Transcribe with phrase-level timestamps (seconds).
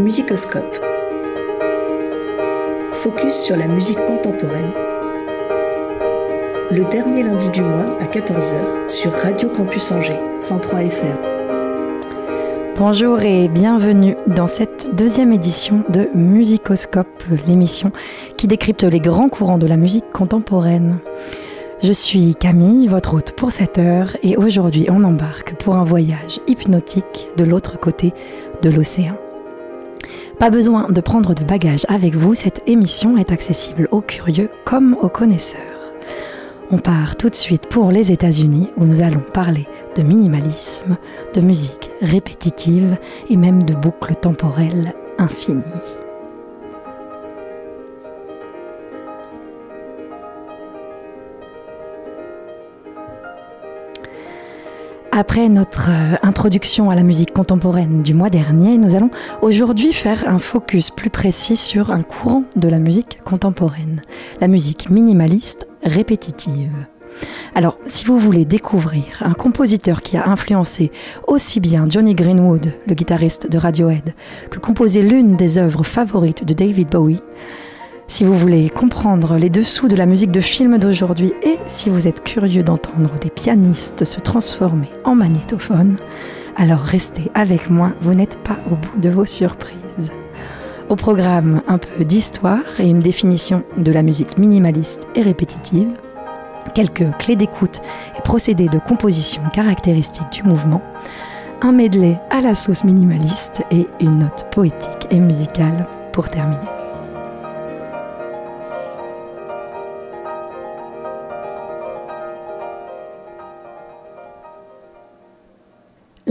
[0.00, 0.82] Musicoscope.
[2.92, 4.72] Focus sur la musique contemporaine.
[6.70, 11.16] Le dernier lundi du mois à 14h sur Radio Campus Angers, 103 FM.
[12.76, 17.92] Bonjour et bienvenue dans cette deuxième édition de Musicoscope, l'émission
[18.38, 20.98] qui décrypte les grands courants de la musique contemporaine.
[21.82, 26.40] Je suis Camille, votre hôte pour cette heure, et aujourd'hui on embarque pour un voyage
[26.46, 28.14] hypnotique de l'autre côté
[28.62, 29.16] de l'océan.
[30.40, 34.96] Pas besoin de prendre de bagages avec vous, cette émission est accessible aux curieux comme
[35.02, 35.60] aux connaisseurs.
[36.70, 40.96] On part tout de suite pour les États-Unis où nous allons parler de minimalisme,
[41.34, 42.96] de musique répétitive
[43.28, 45.99] et même de boucles temporelles infinies.
[55.20, 59.10] Après notre euh, introduction à la musique contemporaine du mois dernier, nous allons
[59.42, 64.00] aujourd'hui faire un focus plus précis sur un courant de la musique contemporaine,
[64.40, 66.72] la musique minimaliste répétitive.
[67.54, 70.90] Alors, si vous voulez découvrir un compositeur qui a influencé
[71.26, 74.14] aussi bien Johnny Greenwood, le guitariste de Radiohead,
[74.50, 77.20] que composé l'une des œuvres favorites de David Bowie,
[78.10, 82.08] si vous voulez comprendre les dessous de la musique de film d'aujourd'hui et si vous
[82.08, 85.96] êtes curieux d'entendre des pianistes se transformer en magnétophone,
[86.56, 90.12] alors restez avec moi, vous n'êtes pas au bout de vos surprises.
[90.88, 95.90] Au programme, un peu d'histoire et une définition de la musique minimaliste et répétitive,
[96.74, 97.80] quelques clés d'écoute
[98.18, 100.82] et procédés de composition caractéristiques du mouvement,
[101.62, 106.79] un medley à la sauce minimaliste et une note poétique et musicale pour terminer.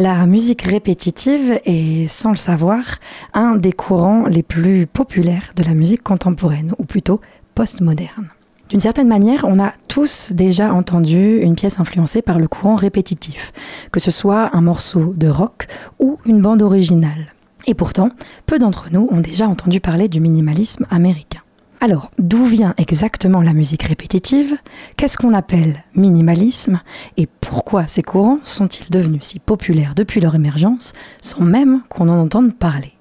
[0.02, 3.00] La musique répétitive est, sans le savoir,
[3.33, 7.19] un des courants les plus populaires de la musique contemporaine, ou plutôt
[7.53, 8.29] postmoderne.
[8.69, 13.51] D'une certaine manière, on a tous déjà entendu une pièce influencée par le courant répétitif,
[13.91, 15.68] que ce soit un morceau de rock
[16.00, 17.34] ou une bande originale.
[17.68, 18.12] Et pourtant,
[18.45, 21.41] peu d'entre nous ont déjà entendu parler du minimalisme américain.
[21.81, 24.57] Alors, d'où vient exactement la musique répétitive?
[24.97, 26.81] Qu'est-ce qu'on appelle minimalisme?
[27.16, 30.91] Et pourquoi ces courants sont-ils devenus si populaires depuis leur émergence
[31.22, 32.91] sans même qu'on en entende parler?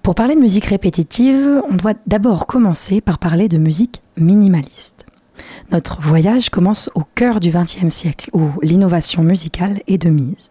[0.00, 5.04] Pour parler de musique répétitive, on doit d'abord commencer par parler de musique minimaliste.
[5.70, 10.50] Notre voyage commence au cœur du XXe siècle où l'innovation musicale est de mise.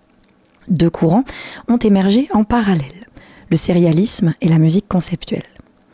[0.67, 1.23] Deux courants
[1.69, 3.07] ont émergé en parallèle,
[3.49, 5.41] le sérialisme et la musique conceptuelle.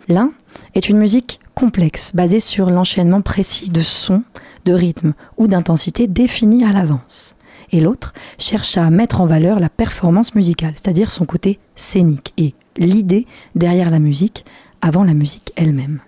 [0.09, 0.33] L'un
[0.75, 4.23] est une musique complexe, basée sur l'enchaînement précis de sons,
[4.65, 7.35] de rythmes ou d'intensité définis à l'avance.
[7.71, 12.53] Et l'autre cherche à mettre en valeur la performance musicale, c'est-à-dire son côté scénique et
[12.77, 13.25] l'idée
[13.55, 14.45] derrière la musique
[14.81, 15.99] avant la musique elle-même.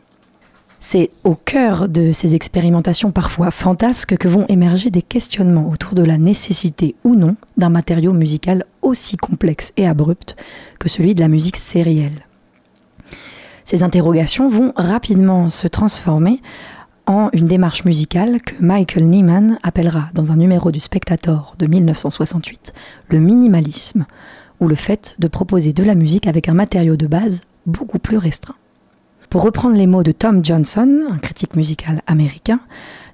[0.80, 6.04] C'est au cœur de ces expérimentations parfois fantasques que vont émerger des questionnements autour de
[6.04, 10.36] la nécessité ou non d'un matériau musical aussi complexe et abrupt
[10.78, 12.25] que celui de la musique sérielle.
[13.66, 16.42] Ces interrogations vont rapidement se transformer
[17.08, 22.74] en une démarche musicale que Michael Nyman appellera dans un numéro du Spectator de 1968
[23.10, 24.06] le minimalisme,
[24.60, 28.18] ou le fait de proposer de la musique avec un matériau de base beaucoup plus
[28.18, 28.56] restreint.
[29.30, 32.60] Pour reprendre les mots de Tom Johnson, un critique musical américain,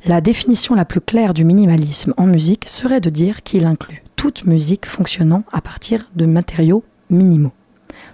[0.05, 4.45] la définition la plus claire du minimalisme en musique serait de dire qu'il inclut toute
[4.45, 7.53] musique fonctionnant à partir de matériaux minimaux.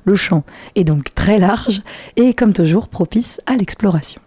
[0.06, 0.44] Le champ
[0.76, 1.82] est donc très large
[2.16, 4.22] et comme toujours propice à l'exploration.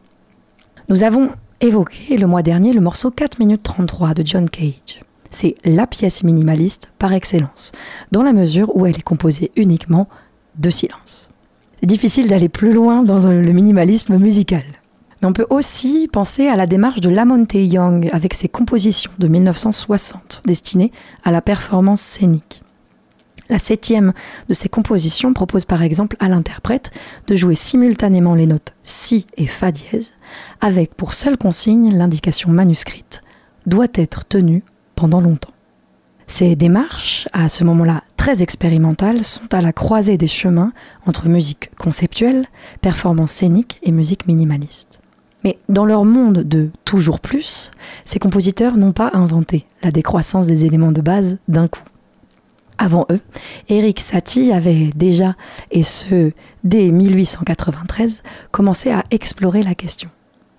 [0.88, 5.00] Nous avons évoqué le mois dernier le morceau 4 minutes 33 de John Cage.
[5.31, 7.72] C'est la pièce minimaliste par excellence,
[8.10, 10.09] dans la mesure où elle est composée uniquement
[10.59, 11.31] de silence.
[11.81, 14.65] C'est difficile d'aller plus loin dans le minimalisme musical.
[15.21, 19.28] Mais on peut aussi penser à la démarche de Lamonte Young avec ses compositions de
[19.28, 20.92] 1960 destinées
[21.25, 22.59] à la performance scénique.
[23.50, 24.12] La septième
[24.48, 26.92] de ces compositions propose par exemple à l'interprète
[27.27, 30.13] de jouer simultanément les notes Si et Fa dièse,
[30.60, 33.22] avec pour seule consigne l'indication manuscrite
[33.66, 34.63] doit être tenue
[34.95, 35.51] pendant longtemps.
[36.28, 40.72] Ces démarches, à ce moment-là très expérimentales, sont à la croisée des chemins
[41.04, 42.47] entre musique conceptuelle,
[42.80, 45.01] performance scénique et musique minimaliste.
[45.42, 47.72] Mais dans leur monde de toujours plus,
[48.04, 51.83] ces compositeurs n'ont pas inventé la décroissance des éléments de base d'un coup
[52.80, 53.21] avant eux,
[53.68, 55.36] Eric Satie avait déjà,
[55.71, 56.32] et ce
[56.65, 60.09] dès 1893, commencé à explorer la question.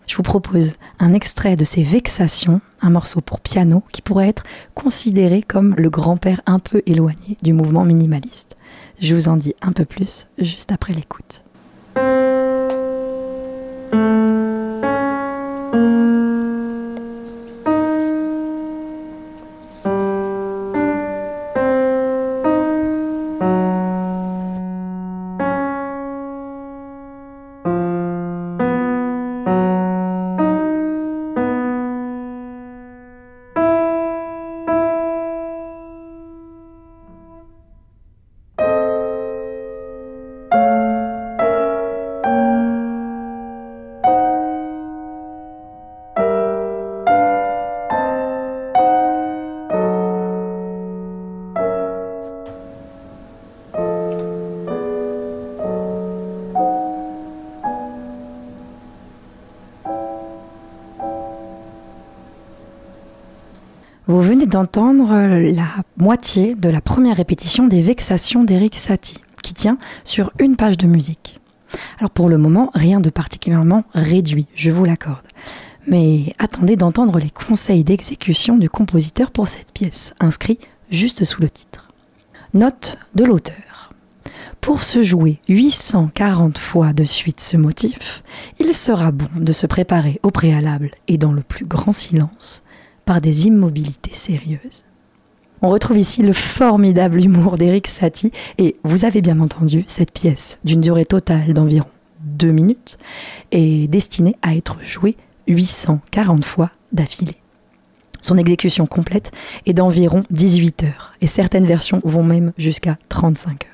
[0.08, 4.44] je vous propose un extrait de ces Vexations, un morceau pour piano qui pourrait être
[4.76, 8.56] considéré comme le grand-père un peu éloigné du mouvement minimaliste.
[9.00, 11.44] Je vous en dis un peu plus juste après l'écoute.
[64.48, 65.14] D'entendre
[65.54, 65.68] la
[65.98, 70.88] moitié de la première répétition des Vexations d'Eric Satie, qui tient sur une page de
[70.88, 71.40] musique.
[72.00, 75.26] Alors pour le moment, rien de particulièrement réduit, je vous l'accorde.
[75.88, 80.60] Mais attendez d'entendre les conseils d'exécution du compositeur pour cette pièce, inscrit
[80.90, 81.90] juste sous le titre.
[82.54, 83.94] Note de l'auteur.
[84.60, 88.24] Pour se jouer 840 fois de suite ce motif,
[88.60, 92.64] il sera bon de se préparer au préalable et dans le plus grand silence
[93.06, 94.86] par des immobilités sérieuses.
[95.62, 100.60] On retrouve ici le formidable humour d'Eric Satie et vous avez bien entendu, cette pièce
[100.64, 101.88] d'une durée totale d'environ
[102.22, 102.98] 2 minutes
[103.52, 105.18] est destinée à être jouée
[105.48, 107.38] 840 fois d'affilée.
[108.22, 109.32] Son exécution complète
[109.66, 113.71] est d'environ 18 heures et certaines versions vont même jusqu'à 35 heures.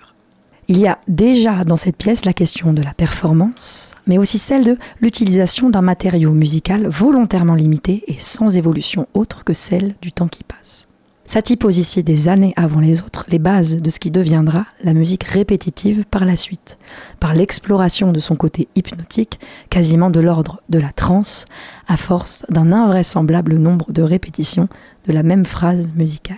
[0.69, 4.65] Il y a déjà dans cette pièce la question de la performance, mais aussi celle
[4.65, 10.27] de l'utilisation d'un matériau musical volontairement limité et sans évolution autre que celle du temps
[10.27, 10.85] qui passe.
[11.25, 14.93] Satie pose ici des années avant les autres les bases de ce qui deviendra la
[14.93, 16.77] musique répétitive par la suite,
[17.21, 21.45] par l'exploration de son côté hypnotique, quasiment de l'ordre de la transe,
[21.87, 24.67] à force d'un invraisemblable nombre de répétitions
[25.05, 26.37] de la même phrase musicale.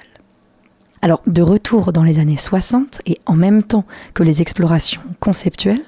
[1.02, 5.84] Alors, de retour dans les années 60 et en même temps que les explorations conceptuelles,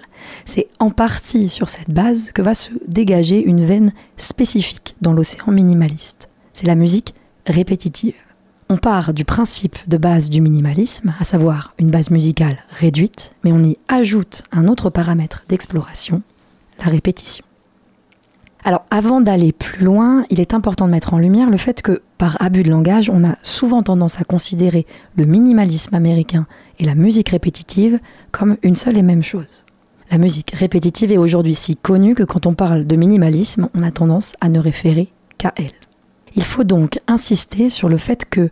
[0.45, 5.51] c'est en partie sur cette base que va se dégager une veine spécifique dans l'océan
[5.51, 6.29] minimaliste.
[6.53, 7.13] C'est la musique
[7.45, 8.13] répétitive.
[8.69, 13.51] On part du principe de base du minimalisme, à savoir une base musicale réduite, mais
[13.51, 16.21] on y ajoute un autre paramètre d'exploration,
[16.79, 17.43] la répétition.
[18.63, 22.01] Alors avant d'aller plus loin, il est important de mettre en lumière le fait que
[22.17, 24.85] par abus de langage, on a souvent tendance à considérer
[25.15, 26.45] le minimalisme américain
[26.77, 27.99] et la musique répétitive
[28.31, 29.65] comme une seule et même chose.
[30.11, 33.91] La musique répétitive est aujourd'hui si connue que quand on parle de minimalisme, on a
[33.91, 35.71] tendance à ne référer qu'à elle.
[36.35, 38.49] Il faut donc insister sur le fait que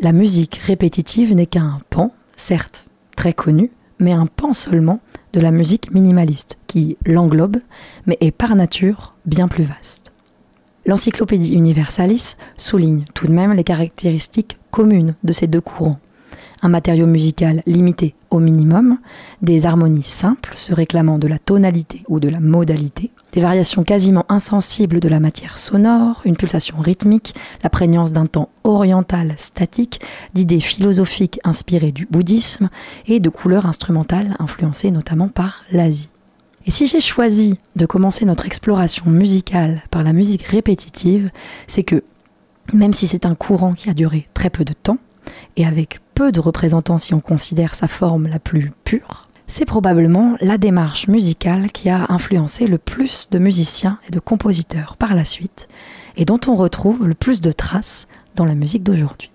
[0.00, 3.70] la musique répétitive n'est qu'un pan, certes très connu,
[4.00, 5.00] mais un pan seulement
[5.32, 7.58] de la musique minimaliste, qui l'englobe,
[8.06, 10.12] mais est par nature bien plus vaste.
[10.84, 15.98] L'Encyclopédie Universalis souligne tout de même les caractéristiques communes de ces deux courants.
[16.64, 18.98] Un matériau musical limité au minimum,
[19.42, 24.24] des harmonies simples se réclamant de la tonalité ou de la modalité, des variations quasiment
[24.28, 30.00] insensibles de la matière sonore, une pulsation rythmique, la prégnance d'un temps oriental statique,
[30.34, 32.70] d'idées philosophiques inspirées du bouddhisme
[33.06, 36.10] et de couleurs instrumentales influencées notamment par l'Asie.
[36.64, 41.30] Et si j'ai choisi de commencer notre exploration musicale par la musique répétitive,
[41.66, 42.04] c'est que,
[42.72, 44.98] même si c'est un courant qui a duré très peu de temps,
[45.56, 50.36] et avec peu de représentants si on considère sa forme la plus pure, c'est probablement
[50.40, 55.24] la démarche musicale qui a influencé le plus de musiciens et de compositeurs par la
[55.24, 55.68] suite,
[56.16, 59.30] et dont on retrouve le plus de traces dans la musique d'aujourd'hui.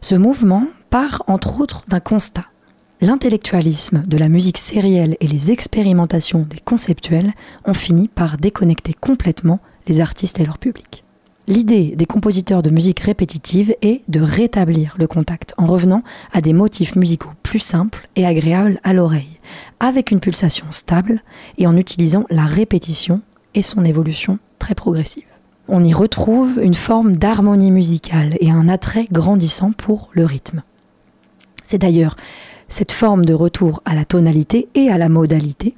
[0.00, 2.46] Ce mouvement part entre autres d'un constat.
[3.00, 7.32] L'intellectualisme de la musique sérielle et les expérimentations des conceptuels
[7.64, 11.04] ont fini par déconnecter complètement les artistes et leur public.
[11.48, 16.52] L'idée des compositeurs de musique répétitive est de rétablir le contact en revenant à des
[16.52, 19.40] motifs musicaux plus simples et agréables à l'oreille,
[19.80, 21.22] avec une pulsation stable
[21.56, 23.22] et en utilisant la répétition
[23.54, 25.24] et son évolution très progressive.
[25.68, 30.62] On y retrouve une forme d'harmonie musicale et un attrait grandissant pour le rythme.
[31.64, 32.16] C'est d'ailleurs
[32.68, 35.74] cette forme de retour à la tonalité et à la modalité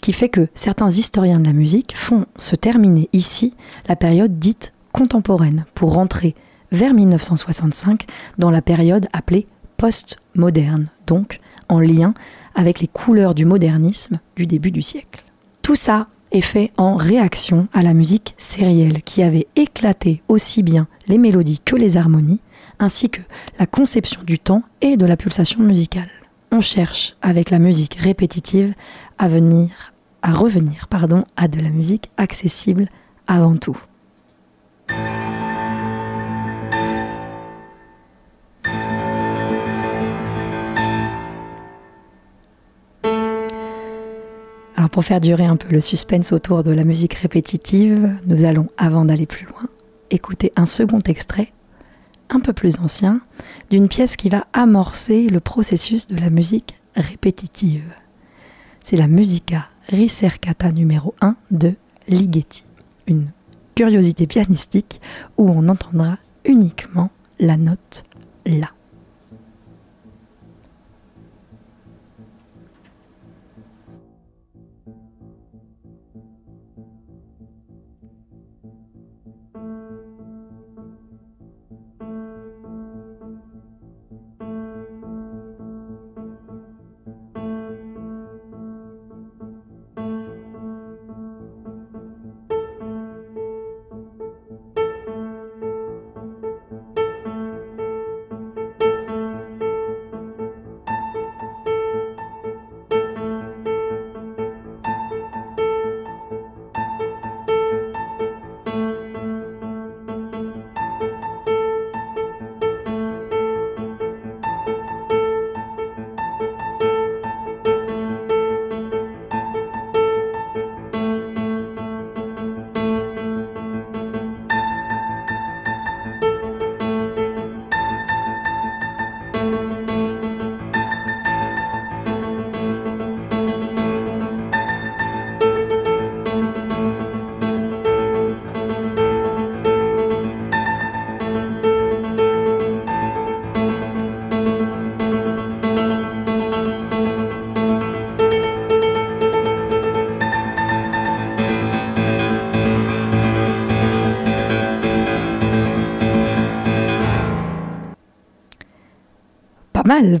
[0.00, 3.52] qui fait que certains historiens de la musique font se terminer ici
[3.86, 6.34] la période dite contemporaine pour rentrer
[6.72, 8.06] vers 1965
[8.38, 12.14] dans la période appelée post-moderne, donc en lien
[12.54, 15.24] avec les couleurs du modernisme du début du siècle.
[15.62, 20.86] Tout ça est fait en réaction à la musique sérielle qui avait éclaté aussi bien
[21.06, 22.40] les mélodies que les harmonies,
[22.78, 23.20] ainsi que
[23.58, 26.08] la conception du temps et de la pulsation musicale.
[26.52, 28.74] On cherche, avec la musique répétitive,
[29.18, 29.92] à venir,
[30.22, 32.88] à revenir, pardon, à de la musique accessible
[33.26, 33.78] avant tout.
[44.76, 48.68] Alors pour faire durer un peu le suspense autour de la musique répétitive, nous allons,
[48.78, 49.68] avant d'aller plus loin,
[50.10, 51.52] écouter un second extrait,
[52.30, 53.20] un peu plus ancien,
[53.68, 57.92] d'une pièce qui va amorcer le processus de la musique répétitive.
[58.82, 61.74] C'est la Musica Ricercata numéro 1 de
[62.08, 62.64] Ligeti,
[63.06, 63.26] une
[63.80, 65.00] curiosité pianistique
[65.38, 67.08] où on entendra uniquement
[67.38, 68.04] la note
[68.44, 68.68] La.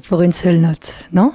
[0.02, 1.32] Pour une seule note, non?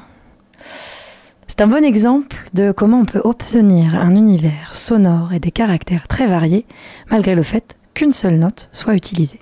[1.47, 6.09] C'est un bon exemple de comment on peut obtenir un univers sonore et des caractères
[6.09, 6.65] très variés
[7.09, 9.39] malgré le fait qu'une seule note soit utilisée.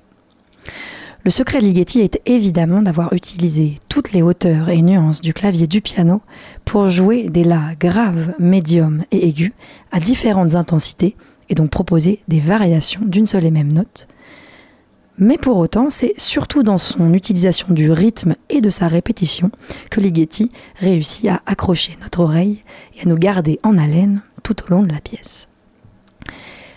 [1.26, 5.66] Le secret de Ligeti est évidemment d'avoir utilisé toutes les hauteurs et nuances du clavier
[5.66, 6.22] du piano
[6.64, 9.54] pour jouer des la graves, médiums et aigus
[9.92, 11.16] à différentes intensités
[11.50, 14.08] et donc proposer des variations d'une seule et même note,
[15.18, 19.52] mais pour autant, c'est surtout dans son utilisation du rythme et de sa répétition
[19.92, 22.64] que Ligeti réussit à accrocher notre oreille
[22.96, 25.50] et à nous garder en haleine tout au long de la pièce.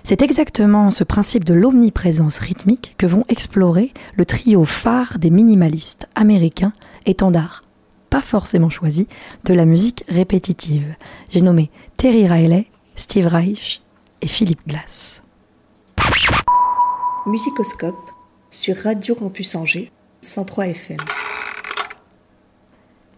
[0.05, 6.07] C'est exactement ce principe de l'omniprésence rythmique que vont explorer le trio phare des minimalistes
[6.15, 6.73] américains,
[7.07, 7.65] étendards
[8.09, 9.07] pas forcément choisis,
[9.45, 10.95] de la musique répétitive.
[11.31, 13.83] J'ai nommé Terry Riley, Steve Reich
[14.23, 15.23] et Philippe Glass.
[17.27, 18.16] Musicoscope
[18.51, 19.91] sur Radio Campus Angers
[20.23, 20.97] 103 FM.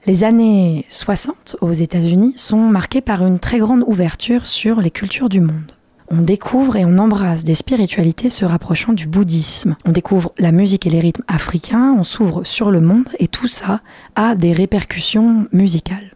[0.07, 5.29] Les années 60 aux États-Unis sont marquées par une très grande ouverture sur les cultures
[5.29, 5.73] du monde.
[6.11, 9.77] On découvre et on embrasse des spiritualités se rapprochant du bouddhisme.
[9.85, 13.49] On découvre la musique et les rythmes africains, on s'ouvre sur le monde et tout
[13.49, 13.83] ça
[14.17, 16.15] a des répercussions musicales.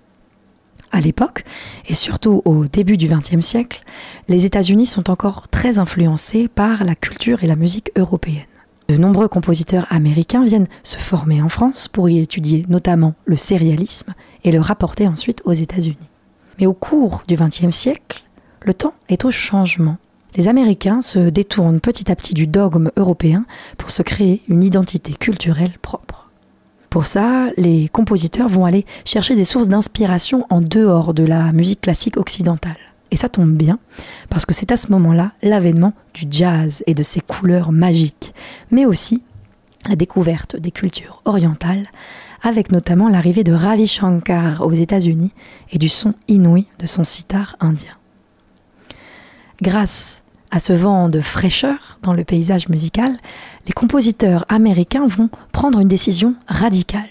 [0.90, 1.44] À l'époque,
[1.88, 3.82] et surtout au début du XXe siècle,
[4.28, 8.44] les États-Unis sont encore très influencés par la culture et la musique européenne.
[8.92, 14.12] De nombreux compositeurs américains viennent se former en France pour y étudier notamment le sérialisme
[14.44, 15.96] et le rapporter ensuite aux États-Unis.
[16.60, 18.22] Mais au cours du XXe siècle,
[18.60, 19.96] le temps est au changement.
[20.36, 23.46] Les Américains se détournent petit à petit du dogme européen
[23.78, 26.28] pour se créer une identité culturelle propre.
[26.90, 31.80] Pour ça, les compositeurs vont aller chercher des sources d'inspiration en dehors de la musique
[31.80, 32.91] classique occidentale.
[33.12, 33.78] Et ça tombe bien,
[34.30, 38.34] parce que c'est à ce moment-là l'avènement du jazz et de ses couleurs magiques,
[38.70, 39.22] mais aussi
[39.86, 41.86] la découverte des cultures orientales,
[42.42, 45.30] avec notamment l'arrivée de Ravi Shankar aux États-Unis
[45.70, 47.92] et du son inouï de son sitar indien.
[49.60, 53.14] Grâce à ce vent de fraîcheur dans le paysage musical,
[53.66, 57.10] les compositeurs américains vont prendre une décision radicale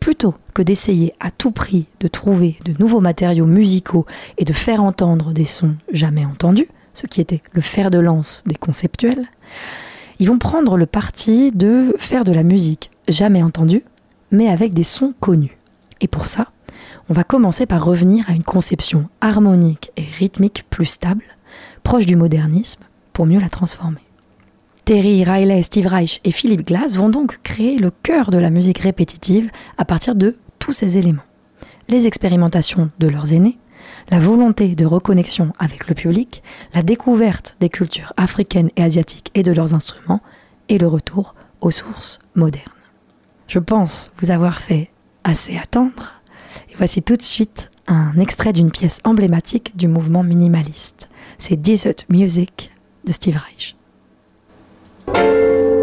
[0.00, 4.06] plutôt que d'essayer à tout prix de trouver de nouveaux matériaux musicaux
[4.38, 8.42] et de faire entendre des sons jamais entendus, ce qui était le fer de lance
[8.46, 9.26] des conceptuels,
[10.18, 13.84] ils vont prendre le parti de faire de la musique jamais entendue,
[14.30, 15.58] mais avec des sons connus.
[16.00, 16.48] Et pour ça,
[17.08, 21.24] on va commencer par revenir à une conception harmonique et rythmique plus stable,
[21.82, 22.82] proche du modernisme
[23.12, 24.05] pour mieux la transformer.
[24.86, 28.78] Terry Riley, Steve Reich et Philip Glass vont donc créer le cœur de la musique
[28.78, 31.24] répétitive à partir de tous ces éléments.
[31.88, 33.58] Les expérimentations de leurs aînés,
[34.12, 39.42] la volonté de reconnexion avec le public, la découverte des cultures africaines et asiatiques et
[39.42, 40.22] de leurs instruments,
[40.68, 42.62] et le retour aux sources modernes.
[43.48, 44.92] Je pense vous avoir fait
[45.24, 46.22] assez attendre,
[46.70, 51.08] et voici tout de suite un extrait d'une pièce emblématique du mouvement minimaliste.
[51.38, 52.70] C'est Desert Music
[53.04, 53.76] de Steve Reich.
[55.06, 55.75] Thank you.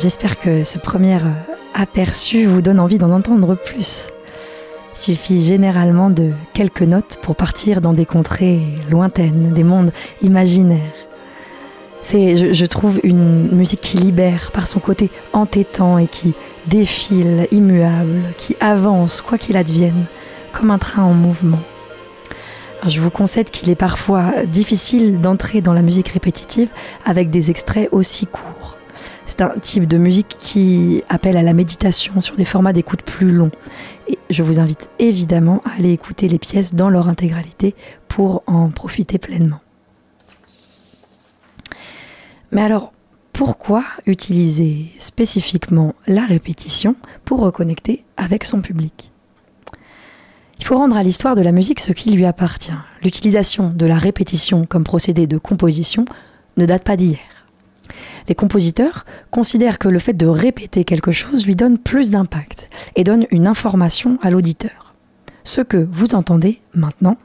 [0.00, 4.06] J'espère que ce premier euh, aperçu vous donne envie d'en entendre plus.
[4.94, 9.90] Il suffit généralement de quelques notes pour partir dans des contrées lointaines, des mondes
[10.22, 10.92] imaginaires.
[12.00, 16.34] C'est, je, trouve, une musique qui libère par son côté entêtant et qui
[16.68, 20.04] défile, immuable, qui avance, quoi qu'il advienne,
[20.52, 21.58] comme un train en mouvement.
[22.86, 26.68] Je vous concède qu'il est parfois difficile d'entrer dans la musique répétitive
[27.04, 28.47] avec des extraits aussi courts.
[29.38, 33.30] C'est un type de musique qui appelle à la méditation sur des formats d'écoute plus
[33.30, 33.52] longs.
[34.08, 37.76] Et je vous invite évidemment à aller écouter les pièces dans leur intégralité
[38.08, 39.60] pour en profiter pleinement.
[42.50, 42.92] Mais alors,
[43.32, 49.12] pourquoi utiliser spécifiquement la répétition pour reconnecter avec son public?
[50.58, 52.72] Il faut rendre à l'histoire de la musique ce qui lui appartient.
[53.04, 56.06] L'utilisation de la répétition comme procédé de composition
[56.56, 57.37] ne date pas d'hier.
[58.28, 63.04] Les compositeurs considèrent que le fait de répéter quelque chose lui donne plus d'impact et
[63.04, 64.94] donne une information à l'auditeur.
[65.44, 67.16] Ce que vous entendez maintenant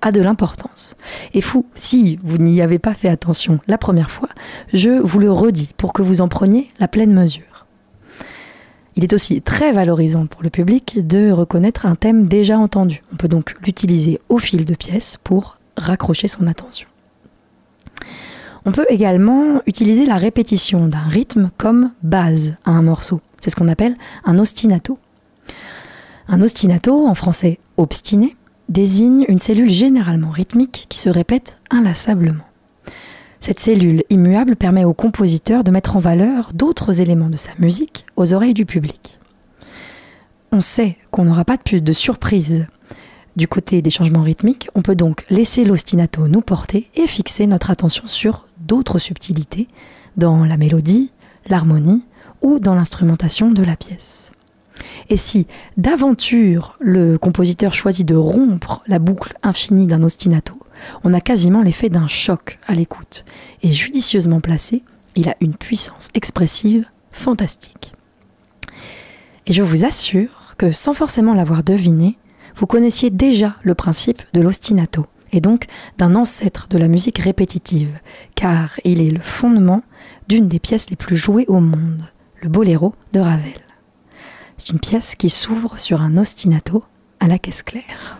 [0.00, 0.96] a de l'importance.
[1.32, 4.28] Et fou, si vous n'y avez pas fait attention la première fois,
[4.72, 7.66] je vous le redis pour que vous en preniez la pleine mesure.
[8.96, 13.02] Il est aussi très valorisant pour le public de reconnaître un thème déjà entendu.
[13.12, 16.88] On peut donc l'utiliser au fil de pièces pour raccrocher son attention.
[18.64, 23.20] On peut également utiliser la répétition d'un rythme comme base à un morceau.
[23.40, 24.98] C'est ce qu'on appelle un ostinato.
[26.28, 28.36] Un ostinato, en français obstiné,
[28.68, 32.44] désigne une cellule généralement rythmique qui se répète inlassablement.
[33.40, 38.06] Cette cellule immuable permet au compositeur de mettre en valeur d'autres éléments de sa musique
[38.14, 39.18] aux oreilles du public.
[40.52, 42.66] On sait qu'on n'aura pas de, de surprise
[43.36, 47.70] du côté des changements rythmiques, on peut donc laisser l'ostinato nous porter et fixer notre
[47.70, 49.68] attention sur d'autres subtilités
[50.16, 51.10] dans la mélodie,
[51.48, 52.04] l'harmonie
[52.42, 54.32] ou dans l'instrumentation de la pièce.
[55.08, 60.58] Et si d'aventure le compositeur choisit de rompre la boucle infinie d'un ostinato,
[61.04, 63.24] on a quasiment l'effet d'un choc à l'écoute.
[63.62, 64.82] Et judicieusement placé,
[65.16, 67.92] il a une puissance expressive fantastique.
[69.46, 72.16] Et je vous assure que sans forcément l'avoir deviné,
[72.56, 75.66] vous connaissiez déjà le principe de l'ostinato, et donc
[75.98, 77.98] d'un ancêtre de la musique répétitive,
[78.34, 79.82] car il est le fondement
[80.28, 82.04] d'une des pièces les plus jouées au monde,
[82.40, 83.52] le Boléro de Ravel.
[84.58, 86.84] C'est une pièce qui s'ouvre sur un ostinato
[87.20, 88.18] à la caisse claire.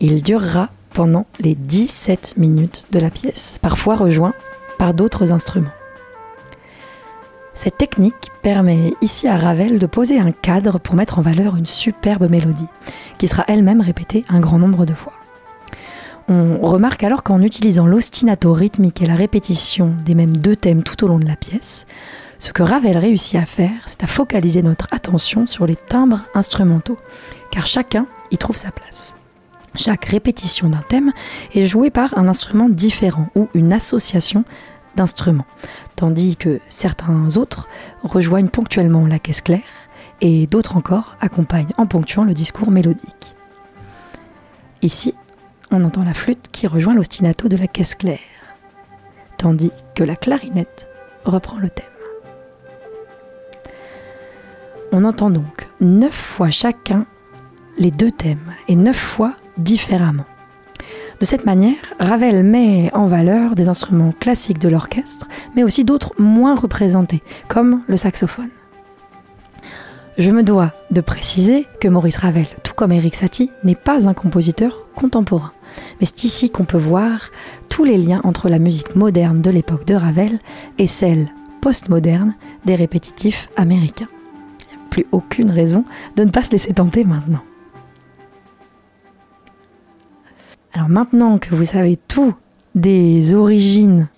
[0.00, 4.32] Il durera pendant les 17 minutes de la pièce, parfois rejoint
[4.78, 5.70] par d'autres instruments.
[7.62, 11.66] Cette technique permet ici à Ravel de poser un cadre pour mettre en valeur une
[11.66, 12.68] superbe mélodie,
[13.18, 15.12] qui sera elle-même répétée un grand nombre de fois.
[16.30, 21.04] On remarque alors qu'en utilisant l'ostinato rythmique et la répétition des mêmes deux thèmes tout
[21.04, 21.86] au long de la pièce,
[22.38, 26.96] ce que Ravel réussit à faire, c'est à focaliser notre attention sur les timbres instrumentaux,
[27.50, 29.14] car chacun y trouve sa place.
[29.76, 31.12] Chaque répétition d'un thème
[31.54, 34.44] est jouée par un instrument différent ou une association
[35.96, 37.68] tandis que certains autres
[38.02, 39.88] rejoignent ponctuellement la caisse claire
[40.20, 43.34] et d'autres encore accompagnent en ponctuant le discours mélodique.
[44.82, 45.14] Ici,
[45.70, 48.18] on entend la flûte qui rejoint l'ostinato de la caisse claire,
[49.36, 50.88] tandis que la clarinette
[51.24, 51.84] reprend le thème.
[54.92, 57.06] On entend donc neuf fois chacun
[57.78, 60.26] les deux thèmes et neuf fois différemment.
[61.20, 66.14] De cette manière, Ravel met en valeur des instruments classiques de l'orchestre, mais aussi d'autres
[66.18, 68.48] moins représentés, comme le saxophone.
[70.16, 74.14] Je me dois de préciser que Maurice Ravel, tout comme Eric Satie, n'est pas un
[74.14, 75.52] compositeur contemporain.
[76.00, 77.30] Mais c'est ici qu'on peut voir
[77.68, 80.38] tous les liens entre la musique moderne de l'époque de Ravel
[80.78, 81.28] et celle
[81.60, 84.08] postmoderne des répétitifs américains.
[84.60, 85.84] Il n'y a plus aucune raison
[86.16, 87.42] de ne pas se laisser tenter maintenant.
[90.72, 92.34] Alors maintenant que vous savez tout
[92.74, 94.08] des origines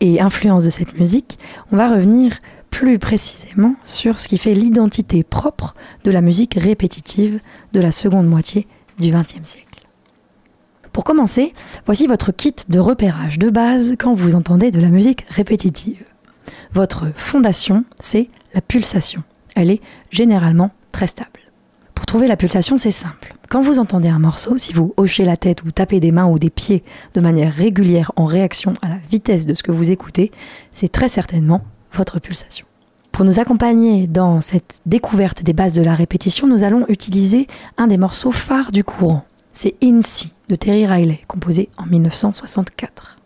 [0.00, 1.38] et influences de cette musique,
[1.72, 2.38] on va revenir
[2.70, 7.40] plus précisément sur ce qui fait l'identité propre de la musique répétitive
[7.72, 8.66] de la seconde moitié
[8.98, 9.66] du XXe siècle.
[10.92, 11.52] Pour commencer,
[11.86, 16.04] voici votre kit de repérage de base quand vous entendez de la musique répétitive.
[16.72, 19.22] Votre fondation, c'est la pulsation.
[19.54, 21.40] Elle est généralement très stable.
[21.94, 23.34] Pour trouver la pulsation, c'est simple.
[23.50, 26.38] Quand vous entendez un morceau, si vous hochez la tête ou tapez des mains ou
[26.38, 26.84] des pieds
[27.14, 30.30] de manière régulière en réaction à la vitesse de ce que vous écoutez,
[30.70, 31.60] c'est très certainement
[31.92, 32.64] votre pulsation.
[33.10, 37.88] Pour nous accompagner dans cette découverte des bases de la répétition, nous allons utiliser un
[37.88, 39.24] des morceaux phares du courant.
[39.52, 39.98] C'est In
[40.48, 43.18] de Terry Riley, composé en 1964.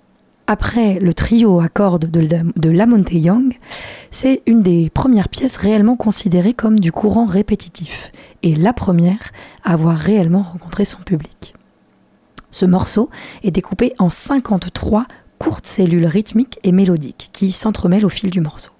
[0.47, 3.59] Après le trio à cordes de, de Lamonte Young,
[4.11, 8.11] c'est une des premières pièces réellement considérées comme du courant répétitif
[8.44, 9.33] et la première
[9.64, 11.54] à avoir réellement rencontré son public.
[12.50, 13.11] Ce morceau
[13.42, 15.07] est découpé en 53
[15.38, 18.70] courtes cellules rythmiques et mélodiques qui s'entremêlent au fil du morceau.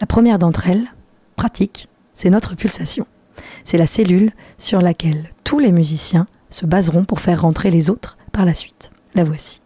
[0.00, 0.92] La première d'entre elles,
[1.36, 3.06] pratique, c'est notre pulsation.
[3.64, 8.18] C'est la cellule sur laquelle tous les musiciens se baseront pour faire rentrer les autres
[8.32, 8.90] par la suite.
[9.14, 9.62] La voici.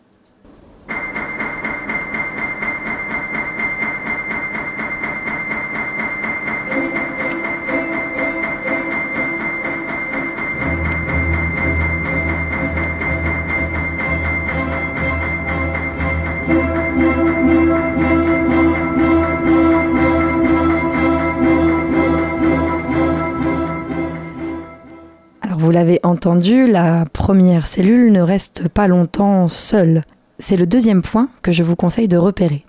[25.64, 30.02] Vous l'avez entendu, la première cellule ne reste pas longtemps seule.
[30.38, 32.66] C'est le deuxième point que je vous conseille de repérer.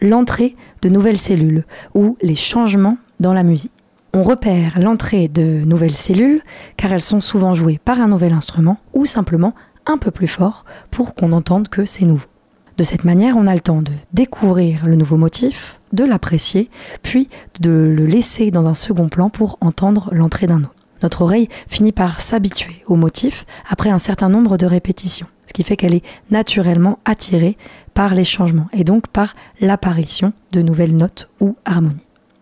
[0.00, 3.72] L'entrée de nouvelles cellules ou les changements dans la musique.
[4.14, 6.40] On repère l'entrée de nouvelles cellules
[6.78, 9.52] car elles sont souvent jouées par un nouvel instrument ou simplement
[9.84, 12.28] un peu plus fort pour qu'on entende que c'est nouveau.
[12.78, 16.70] De cette manière, on a le temps de découvrir le nouveau motif, de l'apprécier,
[17.02, 17.28] puis
[17.60, 21.92] de le laisser dans un second plan pour entendre l'entrée d'un autre notre oreille finit
[21.92, 26.04] par s'habituer au motif après un certain nombre de répétitions, ce qui fait qu'elle est
[26.30, 27.56] naturellement attirée
[27.94, 31.96] par les changements et donc par l'apparition de nouvelles notes ou harmonies.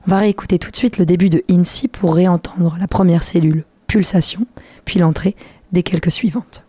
[0.07, 3.65] On va réécouter tout de suite le début de INSI pour réentendre la première cellule,
[3.87, 4.47] pulsation,
[4.85, 5.35] puis l'entrée
[5.73, 6.65] des quelques suivantes.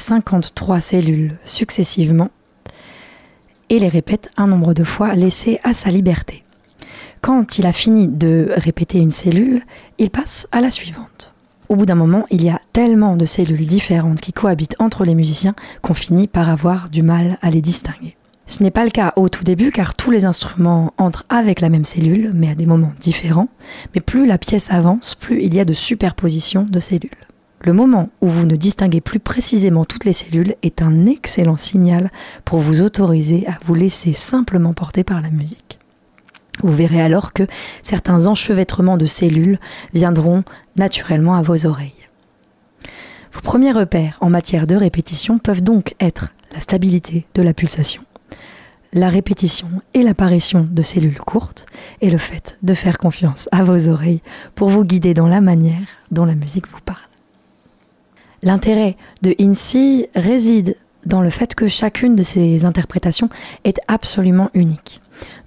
[0.00, 2.30] 53 cellules successivement
[3.68, 6.42] et les répète un nombre de fois laissé à sa liberté.
[7.20, 9.62] Quand il a fini de répéter une cellule,
[9.98, 11.34] il passe à la suivante.
[11.68, 15.14] Au bout d'un moment, il y a tellement de cellules différentes qui cohabitent entre les
[15.14, 18.16] musiciens qu'on finit par avoir du mal à les distinguer.
[18.46, 21.68] Ce n'est pas le cas au tout début car tous les instruments entrent avec la
[21.68, 23.48] même cellule, mais à des moments différents.
[23.94, 27.10] Mais plus la pièce avance, plus il y a de superpositions de cellules.
[27.62, 32.10] Le moment où vous ne distinguez plus précisément toutes les cellules est un excellent signal
[32.46, 35.78] pour vous autoriser à vous laisser simplement porter par la musique.
[36.62, 37.42] Vous verrez alors que
[37.82, 39.58] certains enchevêtrements de cellules
[39.92, 40.42] viendront
[40.76, 41.92] naturellement à vos oreilles.
[43.32, 48.02] Vos premiers repères en matière de répétition peuvent donc être la stabilité de la pulsation,
[48.94, 51.66] la répétition et l'apparition de cellules courtes
[52.00, 54.22] et le fait de faire confiance à vos oreilles
[54.54, 57.09] pour vous guider dans la manière dont la musique vous parle.
[58.42, 63.28] L'intérêt de INSI réside dans le fait que chacune de ces interprétations
[63.64, 65.00] est absolument unique.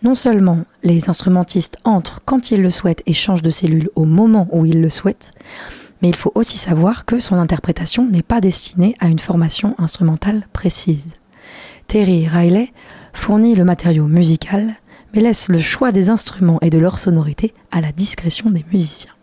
[0.03, 4.47] Non seulement les instrumentistes entrent quand ils le souhaitent et changent de cellule au moment
[4.51, 5.31] où ils le souhaitent,
[6.01, 10.47] mais il faut aussi savoir que son interprétation n'est pas destinée à une formation instrumentale
[10.53, 11.15] précise.
[11.87, 12.71] Terry Riley
[13.13, 14.75] fournit le matériau musical,
[15.13, 19.13] mais laisse le choix des instruments et de leur sonorité à la discrétion des musiciens.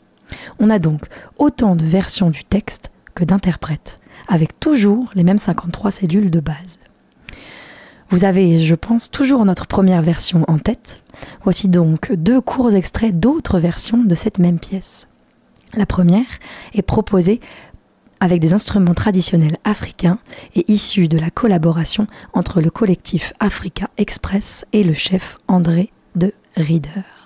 [0.58, 1.02] On a donc
[1.38, 6.78] autant de versions du texte que d'interprètes, avec toujours les mêmes 53 cellules de base.
[8.10, 11.02] Vous avez, je pense, toujours notre première version en tête.
[11.44, 15.06] Voici donc deux courts extraits d'autres versions de cette même pièce.
[15.74, 16.26] La première
[16.74, 17.40] est proposée
[18.18, 20.18] avec des instruments traditionnels africains
[20.56, 26.32] et issus de la collaboration entre le collectif Africa Express et le chef André de
[26.56, 27.19] Rieder.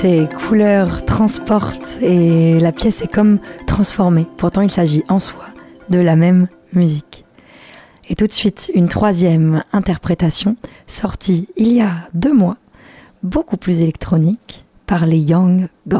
[0.00, 4.26] Ces couleurs transportent et la pièce est comme transformée.
[4.38, 5.44] Pourtant, il s'agit en soi
[5.90, 7.26] de la même musique.
[8.08, 12.56] Et tout de suite, une troisième interprétation sortie il y a deux mois,
[13.22, 15.98] beaucoup plus électronique, par les Young Gods.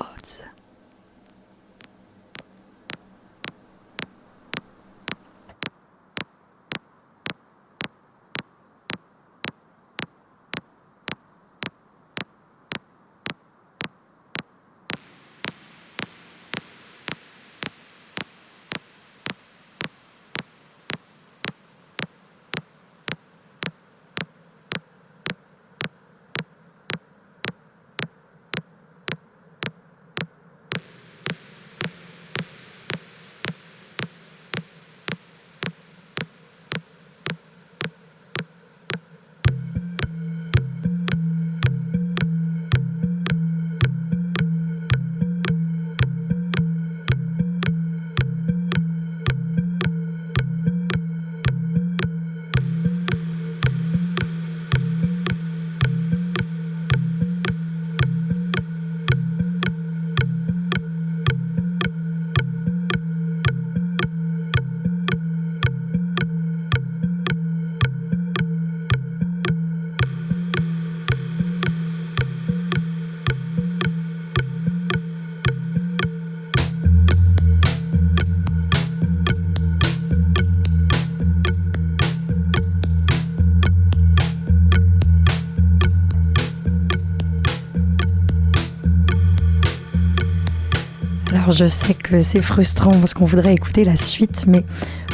[91.60, 94.64] Je sais que c'est frustrant parce qu'on voudrait écouter la suite, mais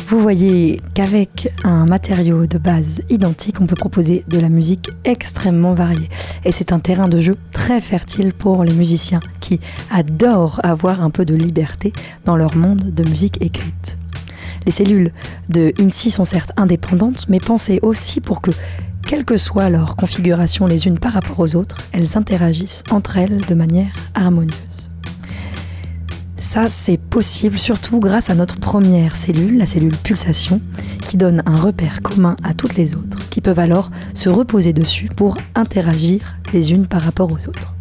[0.09, 5.75] vous voyez qu'avec un matériau de base identique, on peut proposer de la musique extrêmement
[5.75, 6.09] variée.
[6.45, 9.59] Et c'est un terrain de jeu très fertile pour les musiciens qui
[9.91, 11.93] adorent avoir un peu de liberté
[12.25, 13.99] dans leur monde de musique écrite.
[14.67, 15.11] Les cellules
[15.49, 18.53] de INSI sont certes indépendantes, mais pensées aussi pour que,
[19.05, 23.45] quelle que soit leur configuration les unes par rapport aux autres, elles interagissent entre elles
[23.47, 24.66] de manière harmonieuse.
[26.37, 30.61] Ça, c'est possible surtout grâce à notre première cellule, la cellule pulsation,
[31.03, 35.09] qui donne un repère commun à toutes les autres, qui peuvent alors se reposer dessus
[35.17, 37.75] pour interagir les unes par rapport aux autres.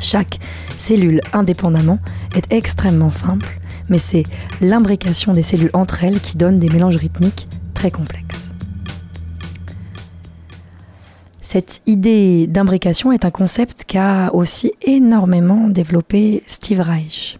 [0.00, 0.38] Chaque
[0.78, 1.98] cellule indépendamment
[2.34, 4.24] est extrêmement simple mais c'est
[4.60, 8.50] l'imbrication des cellules entre elles qui donne des mélanges rythmiques très complexes.
[11.40, 17.38] Cette idée d'imbrication est un concept qu'a aussi énormément développé Steve Reich.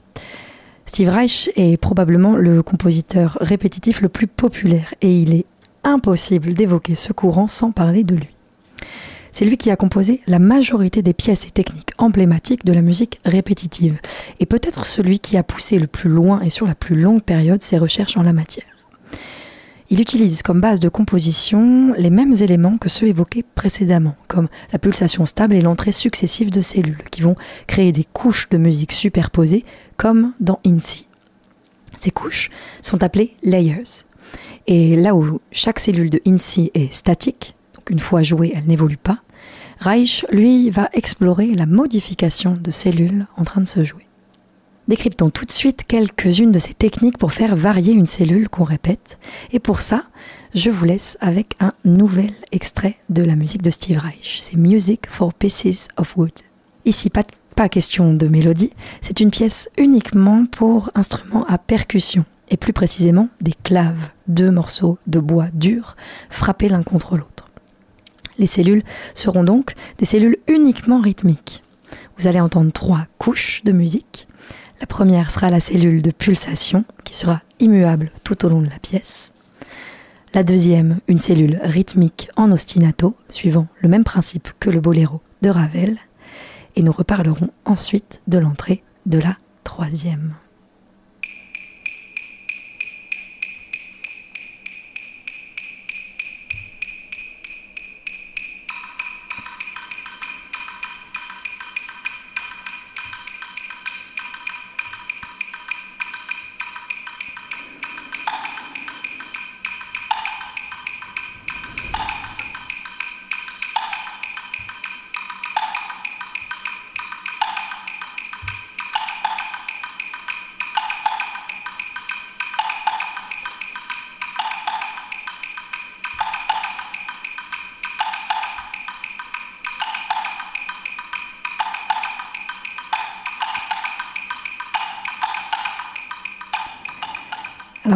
[0.87, 5.45] Steve Reich est probablement le compositeur répétitif le plus populaire et il est
[5.85, 8.29] impossible d'évoquer ce courant sans parler de lui.
[9.33, 13.21] C'est lui qui a composé la majorité des pièces et techniques emblématiques de la musique
[13.27, 14.01] répétitive,
[14.41, 17.63] et peut-être celui qui a poussé le plus loin et sur la plus longue période
[17.63, 18.65] ses recherches en la matière.
[19.89, 24.79] Il utilise comme base de composition les mêmes éléments que ceux évoqués précédemment, comme la
[24.79, 27.37] pulsation stable et l'entrée successive de cellules, qui vont
[27.69, 29.65] créer des couches de musique superposées,
[29.97, 31.07] comme dans INSI.
[31.99, 32.51] Ces couches
[32.83, 34.05] sont appelées layers.
[34.67, 38.97] Et là où chaque cellule de INSI est statique, donc une fois jouée, elle n'évolue
[38.97, 39.21] pas,
[39.79, 44.07] Reich, lui, va explorer la modification de cellules en train de se jouer.
[44.89, 49.19] Décryptons tout de suite quelques-unes de ces techniques pour faire varier une cellule qu'on répète.
[49.53, 50.05] Et pour ça,
[50.55, 54.39] je vous laisse avec un nouvel extrait de la musique de Steve Reich.
[54.41, 56.33] C'est Music for Pieces of Wood.
[56.85, 57.25] Ici, pas,
[57.57, 63.29] pas question de mélodie, c'est une pièce uniquement pour instruments à percussion, et plus précisément
[63.41, 65.97] des claves, deux morceaux de bois dur
[66.29, 67.49] frappés l'un contre l'autre.
[68.39, 68.83] Les cellules
[69.15, 71.63] seront donc des cellules uniquement rythmiques.
[72.19, 74.29] Vous allez entendre trois couches de musique.
[74.81, 78.79] La première sera la cellule de pulsation qui sera immuable tout au long de la
[78.79, 79.33] pièce.
[80.35, 85.49] La deuxième, une cellule rythmique en ostinato, suivant le même principe que le boléro de
[85.49, 85.97] Ravel.
[86.77, 90.35] Et nous reparlerons ensuite de l'entrée de la troisième.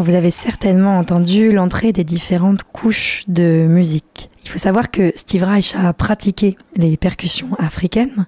[0.03, 4.31] Vous avez certainement entendu l'entrée des différentes couches de musique.
[4.45, 8.27] Il faut savoir que Steve Reich a pratiqué les percussions africaines.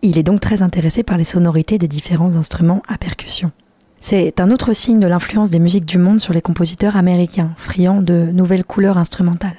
[0.00, 3.52] Il est donc très intéressé par les sonorités des différents instruments à percussion.
[4.00, 8.00] C'est un autre signe de l'influence des musiques du monde sur les compositeurs américains, friands
[8.00, 9.51] de nouvelles couleurs instrumentales.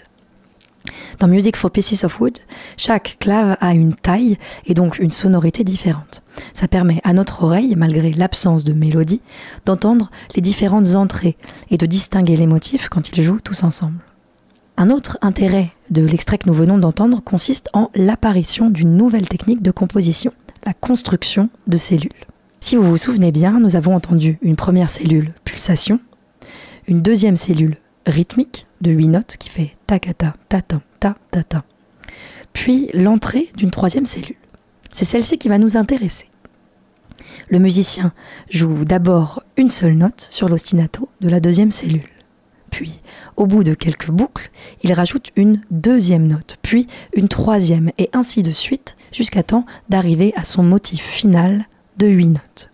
[1.24, 2.40] Dans Music for Pieces of Wood,
[2.76, 6.22] chaque clave a une taille et donc une sonorité différente.
[6.54, 9.22] Ça permet à notre oreille, malgré l'absence de mélodie,
[9.66, 11.38] d'entendre les différentes entrées
[11.72, 14.00] et de distinguer les motifs quand ils jouent tous ensemble.
[14.76, 19.62] Un autre intérêt de l'extrait que nous venons d'entendre consiste en l'apparition d'une nouvelle technique
[19.62, 20.34] de composition,
[20.66, 22.12] la construction de cellules.
[22.60, 26.02] Si vous vous souvenez bien, nous avons entendu une première cellule pulsation,
[26.86, 30.34] une deuxième cellule rythmique de 8 notes qui fait ta-ta-ta,
[32.54, 34.36] Puis l'entrée d'une troisième cellule.
[34.94, 36.30] C'est celle-ci qui va nous intéresser.
[37.50, 38.14] Le musicien
[38.50, 42.04] joue d'abord une seule note sur l'ostinato de la deuxième cellule.
[42.70, 43.02] Puis,
[43.36, 44.50] au bout de quelques boucles,
[44.82, 50.34] il rajoute une deuxième note, puis une troisième, et ainsi de suite, jusqu'à temps d'arriver
[50.36, 52.72] à son motif final de huit notes.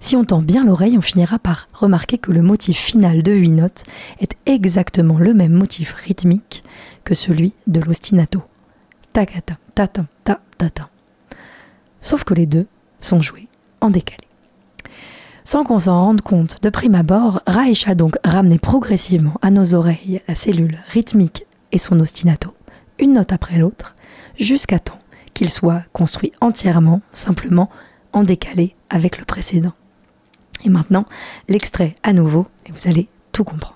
[0.00, 3.50] Si on tend bien l'oreille, on finira par remarquer que le motif final de huit
[3.50, 3.84] notes
[4.20, 6.64] est exactement le même motif rythmique
[7.04, 8.42] que celui de l'ostinato.
[9.12, 10.40] Takata, tata, ta,
[10.70, 10.88] ta.
[12.00, 12.66] Sauf que les deux
[13.00, 13.48] sont joués
[13.80, 14.26] en décalé.
[15.44, 19.74] Sans qu'on s'en rende compte de prime abord, Reich a donc ramené progressivement à nos
[19.74, 22.54] oreilles la cellule rythmique et son ostinato,
[22.98, 23.94] une note après l'autre,
[24.38, 24.98] jusqu'à temps
[25.34, 27.70] qu'il soit construit entièrement, simplement
[28.12, 29.72] en décalé avec le précédent.
[30.64, 31.06] Et maintenant,
[31.48, 33.75] l'extrait à nouveau, et vous allez tout comprendre.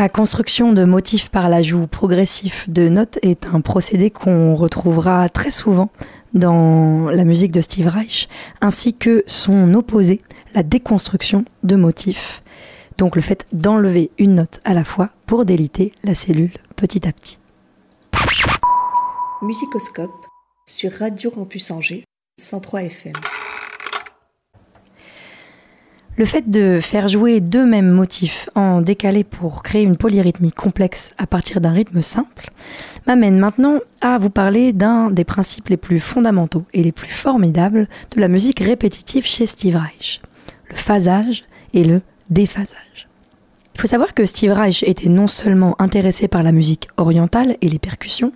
[0.00, 5.50] La construction de motifs par l'ajout progressif de notes est un procédé qu'on retrouvera très
[5.50, 5.90] souvent
[6.32, 8.26] dans la musique de Steve Reich,
[8.62, 10.22] ainsi que son opposé,
[10.54, 12.42] la déconstruction de motifs.
[12.96, 17.12] Donc le fait d'enlever une note à la fois pour déliter la cellule petit à
[17.12, 17.38] petit.
[19.42, 20.26] Musicoscope
[20.66, 22.04] sur Radio Campus Angers
[22.40, 23.12] 103 FM.
[26.20, 31.14] Le fait de faire jouer deux mêmes motifs en décalé pour créer une polyrythmie complexe
[31.16, 32.50] à partir d'un rythme simple
[33.06, 37.88] m'amène maintenant à vous parler d'un des principes les plus fondamentaux et les plus formidables
[38.14, 40.20] de la musique répétitive chez Steve Reich,
[40.68, 43.08] le phasage et le déphasage.
[43.74, 47.68] Il faut savoir que Steve Reich était non seulement intéressé par la musique orientale et
[47.70, 48.34] les percussions,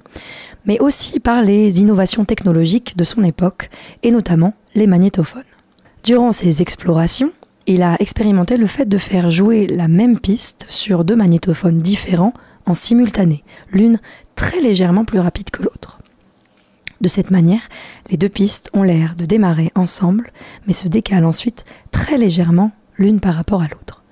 [0.65, 3.69] mais aussi par les innovations technologiques de son époque,
[4.03, 5.43] et notamment les magnétophones.
[6.03, 7.33] Durant ses explorations,
[7.67, 12.35] il a expérimenté le fait de faire jouer la même piste sur deux magnétophones différents
[12.67, 13.43] en simultané,
[13.73, 13.99] l'une
[14.37, 15.99] très légèrement plus rapide que l'autre.
[17.01, 17.69] De cette manière,
[18.11, 20.31] les deux pistes ont l'air de démarrer ensemble,
[20.67, 24.03] mais se décalent ensuite très légèrement l'une par rapport à l'autre.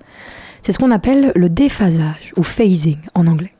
[0.61, 3.53] C'est ce qu'on appelle le déphasage ou phasing en anglais.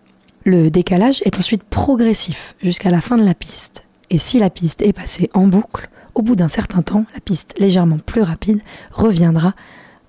[0.45, 3.83] Le décalage est ensuite progressif jusqu'à la fin de la piste.
[4.09, 7.55] Et si la piste est passée en boucle, au bout d'un certain temps, la piste
[7.59, 9.53] légèrement plus rapide reviendra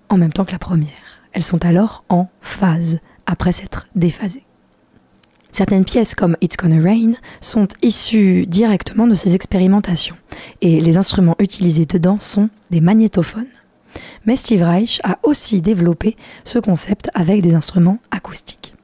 [0.09, 0.89] en même temps que la première.
[1.33, 4.45] Elles sont alors en phase, après s'être déphasées.
[5.51, 10.17] Certaines pièces comme It's Gonna Rain sont issues directement de ces expérimentations,
[10.61, 13.47] et les instruments utilisés dedans sont des magnétophones.
[14.27, 18.75] Mais Steve Reich a aussi développé ce concept avec des instruments acoustiques.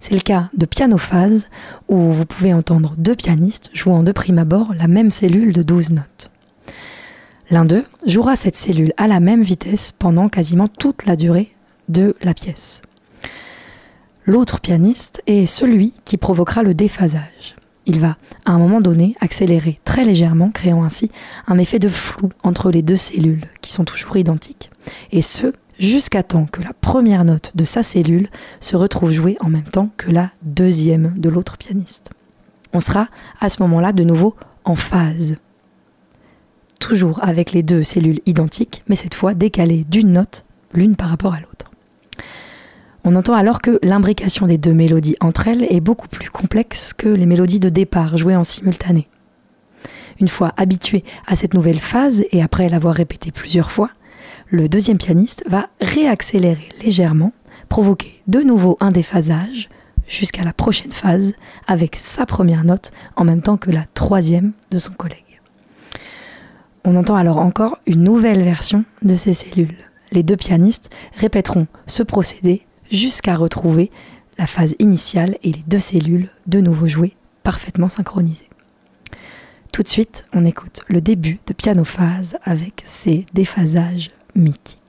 [0.00, 1.46] C'est le cas de Piano Phase,
[1.88, 5.90] où vous pouvez entendre deux pianistes jouant de prime abord la même cellule de 12
[5.90, 6.30] notes.
[7.50, 11.52] L'un d'eux jouera cette cellule à la même vitesse pendant quasiment toute la durée
[11.88, 12.82] de la pièce.
[14.24, 17.56] L'autre pianiste est celui qui provoquera le déphasage.
[17.86, 21.10] Il va, à un moment donné, accélérer très légèrement, créant ainsi
[21.48, 24.70] un effet de flou entre les deux cellules, qui sont toujours identiques.
[25.10, 28.28] Et ce, jusqu'à temps que la première note de sa cellule
[28.60, 32.10] se retrouve jouée en même temps que la deuxième de l'autre pianiste.
[32.72, 33.08] On sera
[33.40, 35.36] à ce moment-là de nouveau en phase
[36.80, 41.34] toujours avec les deux cellules identiques, mais cette fois décalées d'une note l'une par rapport
[41.34, 41.70] à l'autre.
[43.04, 47.08] On entend alors que l'imbrication des deux mélodies entre elles est beaucoup plus complexe que
[47.08, 49.08] les mélodies de départ jouées en simultané.
[50.20, 53.90] Une fois habitué à cette nouvelle phase et après l'avoir répétée plusieurs fois,
[54.48, 57.32] le deuxième pianiste va réaccélérer légèrement,
[57.68, 59.70] provoquer de nouveau un déphasage
[60.06, 61.34] jusqu'à la prochaine phase
[61.66, 65.29] avec sa première note en même temps que la troisième de son collègue.
[66.84, 69.76] On entend alors encore une nouvelle version de ces cellules.
[70.12, 73.90] Les deux pianistes répéteront ce procédé jusqu'à retrouver
[74.38, 78.48] la phase initiale et les deux cellules de nouveau jouées parfaitement synchronisées.
[79.72, 84.79] Tout de suite, on écoute le début de piano phase avec ses déphasages mythiques.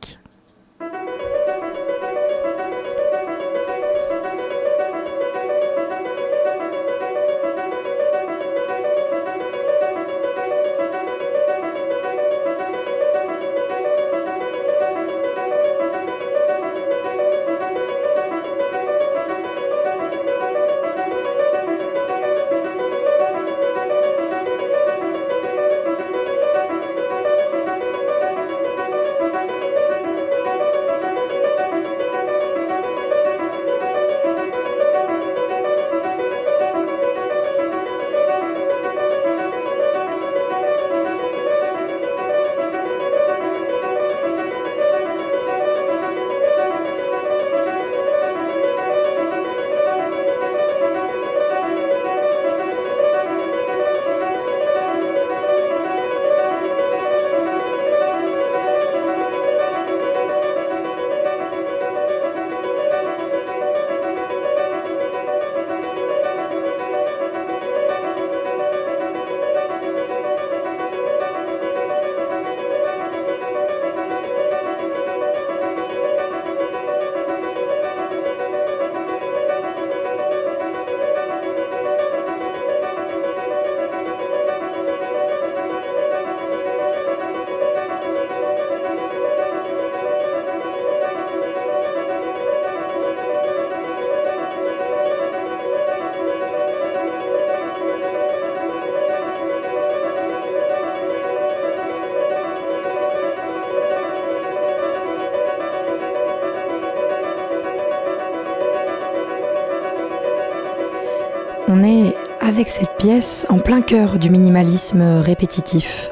[111.81, 116.11] On est avec cette pièce en plein cœur du minimalisme répétitif.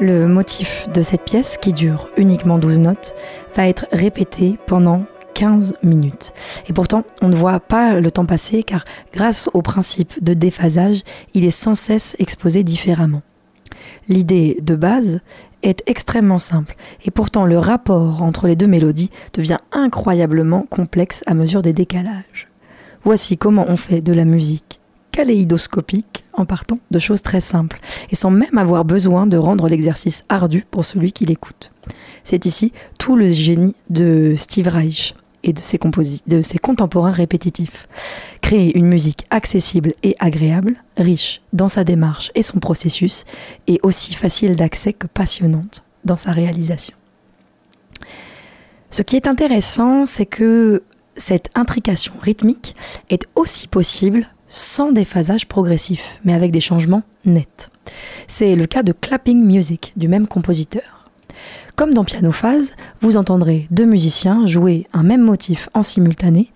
[0.00, 3.14] Le motif de cette pièce, qui dure uniquement 12 notes,
[3.54, 5.04] va être répété pendant
[5.34, 6.32] 15 minutes.
[6.68, 11.02] Et pourtant, on ne voit pas le temps passer car grâce au principe de déphasage,
[11.32, 13.22] il est sans cesse exposé différemment.
[14.08, 15.20] L'idée de base
[15.62, 16.74] est extrêmement simple
[17.04, 22.51] et pourtant le rapport entre les deux mélodies devient incroyablement complexe à mesure des décalages.
[23.04, 24.80] Voici comment on fait de la musique
[25.10, 27.80] kaléidoscopique en partant de choses très simples
[28.10, 31.72] et sans même avoir besoin de rendre l'exercice ardu pour celui qui l'écoute.
[32.24, 35.78] C'est ici tout le génie de Steve Reich et de ses,
[36.26, 37.88] de ses contemporains répétitifs.
[38.40, 43.24] Créer une musique accessible et agréable, riche dans sa démarche et son processus,
[43.66, 46.94] et aussi facile d'accès que passionnante dans sa réalisation.
[48.90, 50.82] Ce qui est intéressant, c'est que
[51.16, 52.74] cette intrication rythmique
[53.10, 57.70] est aussi possible sans déphasage progressif, mais avec des changements nets.
[58.28, 61.08] C'est le cas de Clapping Music du même compositeur.
[61.74, 66.52] Comme dans Piano Phase, vous entendrez deux musiciens jouer un même motif en simultané,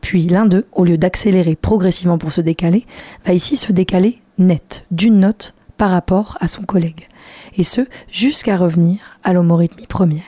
[0.00, 2.86] puis l'un d'eux, au lieu d'accélérer progressivement pour se décaler,
[3.24, 7.08] va ici se décaler net, d'une note par rapport à son collègue,
[7.56, 10.22] et ce jusqu'à revenir à l'homorythmie première.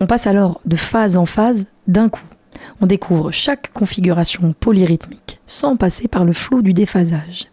[0.00, 2.26] On passe alors de phase en phase d'un coup.
[2.80, 7.48] On découvre chaque configuration polyrythmique sans passer par le flou du déphasage.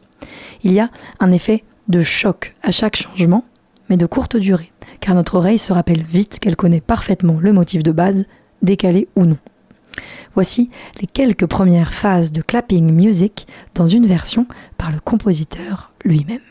[0.63, 0.89] Il y a
[1.19, 3.45] un effet de choc à chaque changement,
[3.89, 7.83] mais de courte durée car notre oreille se rappelle vite qu'elle connaît parfaitement le motif
[7.83, 8.25] de base,
[8.61, 9.37] décalé ou non.
[10.33, 14.47] Voici les quelques premières phases de clapping music dans une version
[14.77, 16.41] par le compositeur lui-même.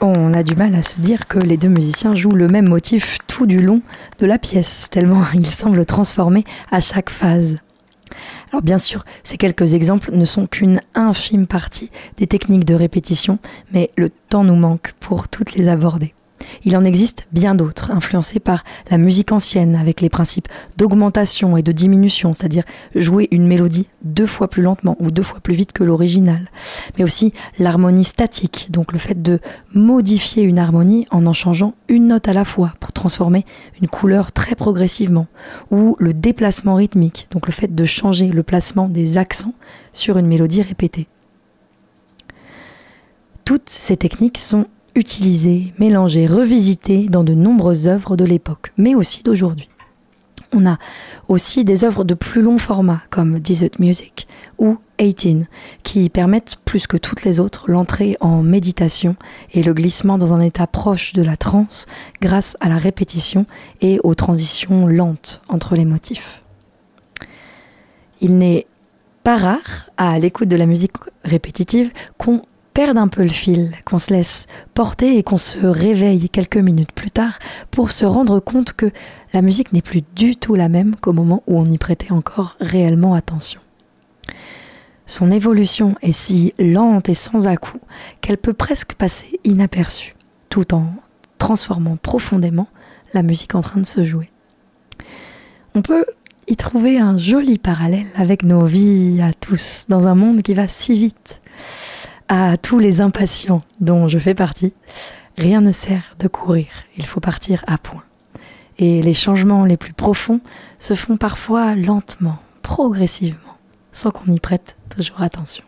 [0.00, 3.46] on du mal à se dire que les deux musiciens jouent le même motif tout
[3.46, 3.82] du long
[4.18, 7.58] de la pièce, tellement ils semblent transformés à chaque phase.
[8.50, 13.38] Alors bien sûr, ces quelques exemples ne sont qu'une infime partie des techniques de répétition,
[13.72, 16.14] mais le temps nous manque pour toutes les aborder.
[16.64, 21.62] Il en existe bien d'autres, influencés par la musique ancienne, avec les principes d'augmentation et
[21.62, 25.72] de diminution, c'est-à-dire jouer une mélodie deux fois plus lentement ou deux fois plus vite
[25.72, 26.50] que l'original.
[26.98, 29.40] Mais aussi l'harmonie statique, donc le fait de
[29.74, 33.46] modifier une harmonie en en changeant une note à la fois pour transformer
[33.80, 35.26] une couleur très progressivement.
[35.70, 39.54] Ou le déplacement rythmique, donc le fait de changer le placement des accents
[39.92, 41.08] sur une mélodie répétée.
[43.44, 49.22] Toutes ces techniques sont utilisé, mélangé, revisité dans de nombreuses œuvres de l'époque, mais aussi
[49.22, 49.68] d'aujourd'hui.
[50.52, 50.78] On a
[51.28, 54.26] aussi des œuvres de plus long format comme Desert Music
[54.58, 55.46] ou 18
[55.84, 59.14] qui permettent plus que toutes les autres l'entrée en méditation
[59.52, 61.86] et le glissement dans un état proche de la transe
[62.20, 63.46] grâce à la répétition
[63.80, 66.42] et aux transitions lentes entre les motifs.
[68.20, 68.66] Il n'est
[69.22, 72.42] pas rare à l'écoute de la musique répétitive qu'on
[72.88, 77.10] un peu le fil, qu'on se laisse porter et qu'on se réveille quelques minutes plus
[77.10, 77.38] tard
[77.70, 78.90] pour se rendre compte que
[79.34, 82.56] la musique n'est plus du tout la même qu'au moment où on y prêtait encore
[82.60, 83.60] réellement attention.
[85.04, 87.80] Son évolution est si lente et sans à-coup
[88.20, 90.14] qu'elle peut presque passer inaperçue,
[90.48, 90.86] tout en
[91.38, 92.68] transformant profondément
[93.12, 94.30] la musique en train de se jouer.
[95.74, 96.06] On peut
[96.48, 100.66] y trouver un joli parallèle avec nos vies à tous, dans un monde qui va
[100.66, 101.42] si vite
[102.30, 104.72] à tous les impatients dont je fais partie,
[105.36, 108.04] rien ne sert de courir, il faut partir à point.
[108.78, 110.40] Et les changements les plus profonds
[110.78, 113.56] se font parfois lentement, progressivement,
[113.90, 115.64] sans qu'on y prête toujours attention.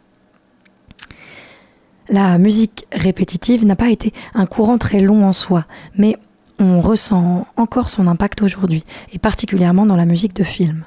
[2.08, 6.16] La musique répétitive n'a pas été un courant très long en soi, mais
[6.60, 10.84] on ressent encore son impact aujourd'hui, et particulièrement dans la musique de film.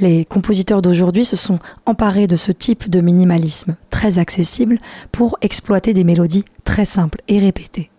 [0.00, 4.78] Les compositeurs d'aujourd'hui se sont emparés de ce type de minimalisme très accessible
[5.10, 7.90] pour exploiter des mélodies très simples et répétées.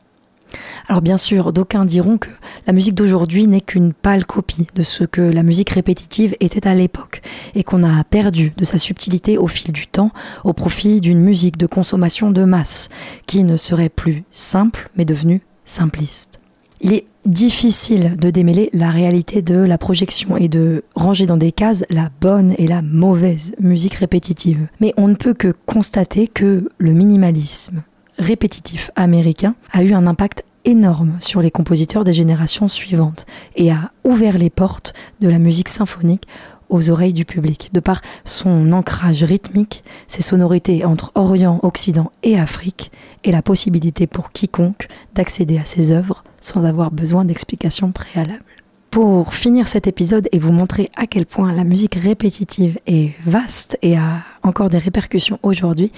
[0.88, 2.30] Alors bien sûr, d'aucuns diront que
[2.66, 6.74] la musique d'aujourd'hui n'est qu'une pâle copie de ce que la musique répétitive était à
[6.74, 7.22] l'époque
[7.54, 10.12] et qu'on a perdu de sa subtilité au fil du temps
[10.44, 12.90] au profit d'une musique de consommation de masse
[13.28, 16.39] qui ne serait plus simple mais devenue simpliste.
[16.82, 21.52] Il est difficile de démêler la réalité de la projection et de ranger dans des
[21.52, 24.68] cases la bonne et la mauvaise musique répétitive.
[24.80, 27.84] Mais on ne peut que constater que le minimalisme
[28.18, 33.26] répétitif américain a eu un impact énorme sur les compositeurs des générations suivantes
[33.56, 36.28] et a ouvert les portes de la musique symphonique
[36.70, 42.38] aux oreilles du public, de par son ancrage rythmique, ses sonorités entre Orient, Occident et
[42.38, 42.92] Afrique,
[43.24, 48.44] et la possibilité pour quiconque d'accéder à ses œuvres sans avoir besoin d'explications préalables.
[48.92, 53.78] Pour finir cet épisode et vous montrer à quel point la musique répétitive est vaste
[53.84, 55.92] et a encore des répercussions aujourd'hui,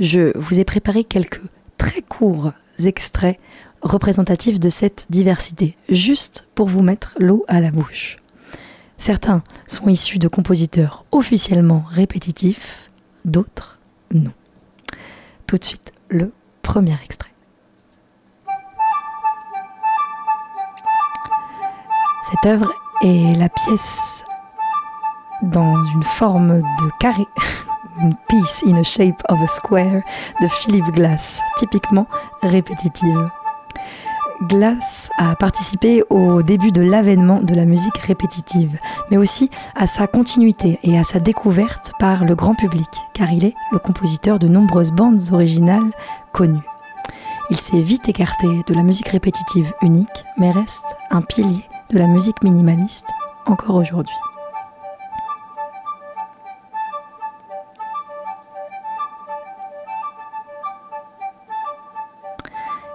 [0.00, 1.42] je vous ai préparé quelques
[1.76, 3.38] très courts extraits
[3.82, 8.16] représentatifs de cette diversité, juste pour vous mettre l'eau à la bouche.
[8.96, 12.90] Certains sont issus de compositeurs officiellement répétitifs,
[13.24, 13.78] d'autres
[14.12, 14.32] non.
[15.46, 16.32] Tout de suite, le
[16.62, 17.27] premier extrait.
[22.30, 22.70] Cette œuvre
[23.02, 24.22] est la pièce
[25.40, 27.24] dans une forme de carré
[28.02, 30.02] une piece in a shape of a square
[30.42, 32.06] de Philip Glass, typiquement
[32.42, 33.30] répétitive.
[34.42, 38.78] Glass a participé au début de l'avènement de la musique répétitive,
[39.10, 43.46] mais aussi à sa continuité et à sa découverte par le grand public, car il
[43.46, 45.92] est le compositeur de nombreuses bandes originales
[46.32, 46.66] connues.
[47.48, 52.06] Il s'est vite écarté de la musique répétitive unique, mais reste un pilier de la
[52.06, 53.08] musique minimaliste
[53.46, 54.14] encore aujourd'hui.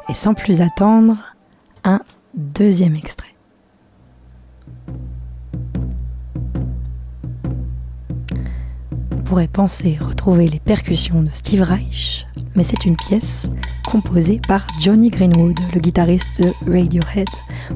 [0.09, 1.17] Et sans plus attendre,
[1.83, 2.01] un
[2.35, 3.32] deuxième extrait.
[9.33, 13.49] Pourrait penser retrouver les percussions de Steve Reich, mais c'est une pièce
[13.83, 17.27] composée par Johnny Greenwood, le guitariste de Radiohead,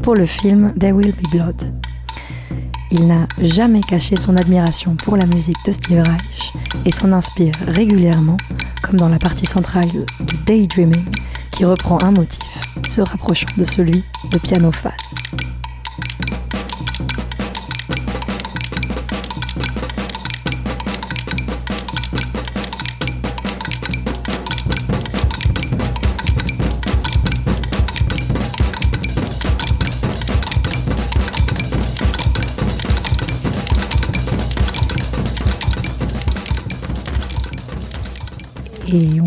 [0.04, 1.74] pour le film There Will Be Blood.
[2.92, 6.54] Il n'a jamais caché son admiration pour la musique de Steve Reich
[6.86, 8.38] et s'en inspire régulièrement,
[8.84, 11.06] comme dans la partie centrale de Daydreaming,
[11.54, 12.44] qui reprend un motif
[12.88, 14.94] se rapprochant de celui de piano phase.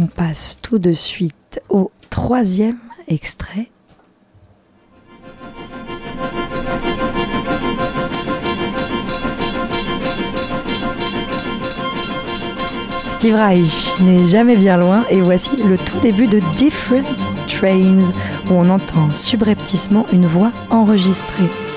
[0.01, 3.69] On passe tout de suite au troisième extrait.
[13.11, 17.05] Steve Reich n'est jamais bien loin et voici le tout début de Different
[17.47, 18.11] Trains
[18.49, 21.70] où on entend subrepticement une voix enregistrée.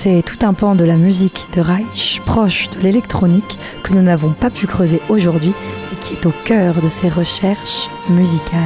[0.00, 4.32] C'est tout un pan de la musique de Reich, proche de l'électronique, que nous n'avons
[4.32, 5.52] pas pu creuser aujourd'hui
[5.92, 8.62] et qui est au cœur de ses recherches musicales.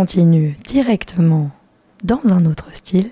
[0.00, 1.50] Continue directement
[2.02, 3.10] dans un autre style.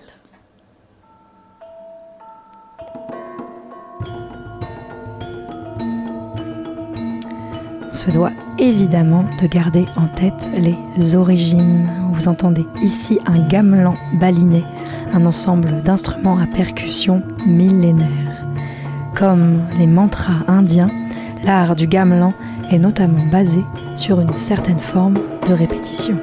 [7.91, 11.91] On se doit évidemment de garder en tête les origines.
[12.15, 14.65] Vous entendez ici un gamelan baliné,
[15.13, 18.47] un ensemble d'instruments à percussion millénaires.
[19.15, 20.91] Comme les mantras indiens,
[21.45, 22.33] l'art du gamelan
[22.71, 23.63] est notamment basé
[23.95, 26.19] sur une certaine forme de répétition.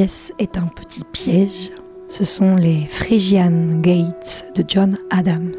[0.00, 1.70] Est un petit piège.
[2.08, 5.52] Ce sont les Phrygian Gates de John Adams,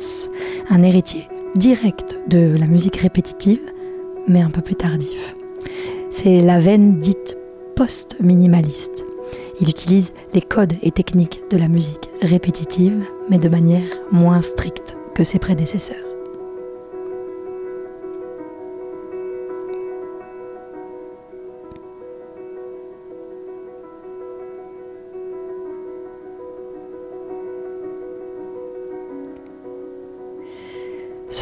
[0.70, 3.62] un héritier direct de la musique répétitive,
[4.28, 5.36] mais un peu plus tardif.
[6.10, 7.38] C'est la veine dite
[7.76, 9.06] post-minimaliste.
[9.60, 14.98] Il utilise les codes et techniques de la musique répétitive, mais de manière moins stricte
[15.14, 16.11] que ses prédécesseurs.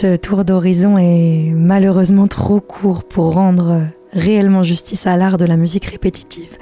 [0.01, 3.81] Ce tour d'horizon est malheureusement trop court pour rendre
[4.13, 6.57] réellement justice à l'art de la musique répétitive.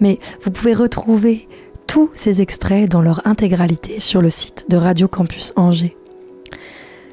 [0.00, 1.48] Mais vous pouvez retrouver
[1.86, 5.96] tous ces extraits dans leur intégralité sur le site de Radio Campus Angers.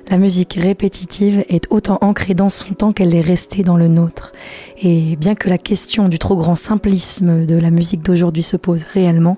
[0.09, 4.33] La musique répétitive est autant ancrée dans son temps qu'elle est restée dans le nôtre.
[4.81, 8.83] Et bien que la question du trop grand simplisme de la musique d'aujourd'hui se pose
[8.83, 9.37] réellement,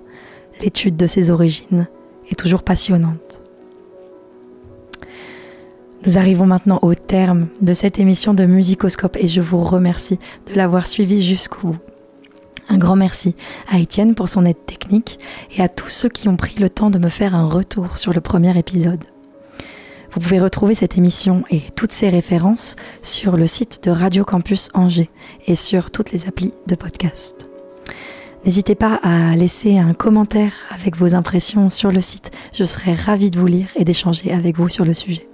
[0.64, 1.88] l'étude de ses origines
[2.32, 3.41] est toujours passionnante.
[6.04, 10.56] Nous arrivons maintenant au terme de cette émission de Musicoscope et je vous remercie de
[10.56, 11.78] l'avoir suivi jusqu'au bout.
[12.70, 13.36] Un grand merci
[13.72, 15.20] à Étienne pour son aide technique
[15.56, 18.14] et à tous ceux qui ont pris le temps de me faire un retour sur
[18.14, 19.04] le premier épisode.
[20.12, 24.70] Vous pouvez retrouver cette émission et toutes ses références sur le site de Radio Campus
[24.74, 25.12] Angers
[25.46, 27.48] et sur toutes les applis de podcast.
[28.44, 32.32] N'hésitez pas à laisser un commentaire avec vos impressions sur le site.
[32.54, 35.31] Je serai ravie de vous lire et d'échanger avec vous sur le sujet.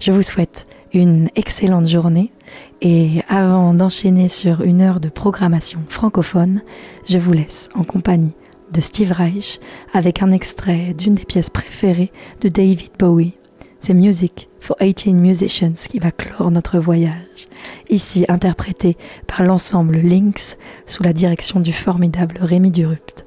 [0.00, 2.32] Je vous souhaite une excellente journée
[2.80, 6.62] et avant d'enchaîner sur une heure de programmation francophone,
[7.06, 8.34] je vous laisse en compagnie
[8.72, 9.60] de Steve Reich
[9.92, 13.34] avec un extrait d'une des pièces préférées de David Bowie.
[13.80, 17.48] C'est Music for 18 Musicians qui va clore notre voyage,
[17.90, 23.26] ici interprété par l'ensemble Lynx sous la direction du formidable Rémi Durupt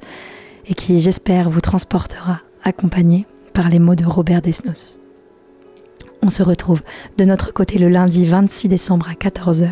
[0.66, 5.00] et qui, j'espère, vous transportera accompagné par les mots de Robert Desnos.
[6.28, 6.82] On se retrouve
[7.18, 9.70] de notre côté le lundi 26 décembre à 14h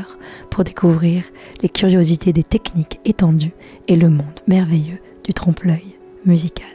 [0.49, 1.26] pour découvrir
[1.62, 3.51] les curiosités des techniques étendues
[3.89, 6.66] et le monde merveilleux du trompe-l'œil musical.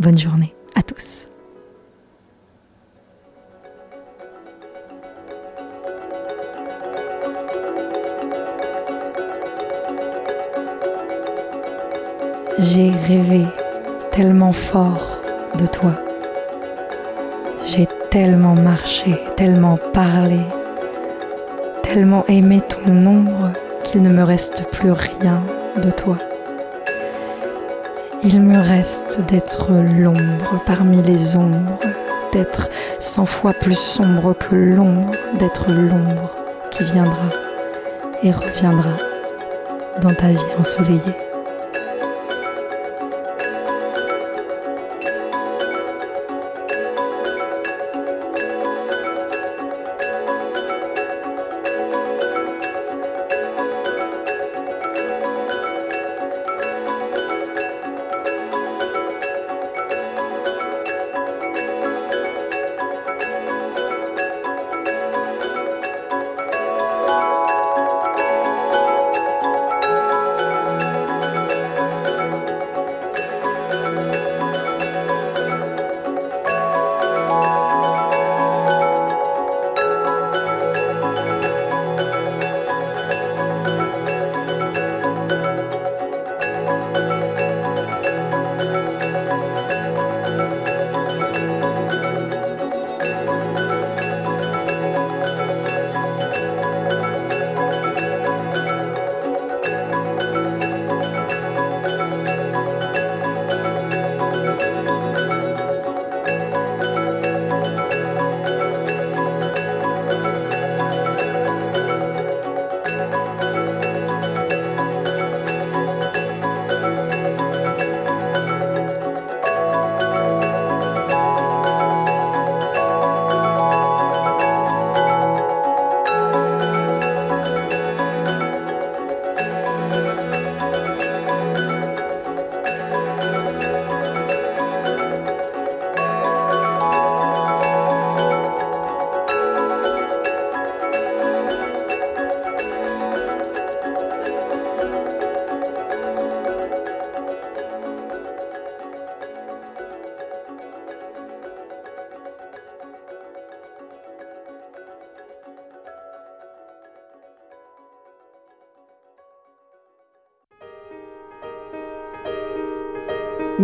[0.00, 1.28] Bonne journée à tous.
[12.58, 13.44] J'ai rêvé
[14.10, 15.20] tellement fort
[15.60, 15.94] de toi.
[17.72, 20.40] J'ai tellement marché, tellement parlé,
[21.84, 23.52] tellement aimé ton ombre
[23.84, 25.44] qu'il ne me reste plus rien
[25.76, 26.18] de toi.
[28.24, 31.78] Il me reste d'être l'ombre parmi les ombres,
[32.32, 36.32] d'être cent fois plus sombre que l'ombre, d'être l'ombre
[36.72, 37.30] qui viendra
[38.24, 38.96] et reviendra
[40.02, 41.29] dans ta vie ensoleillée.